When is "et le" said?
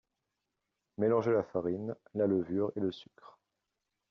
2.75-2.91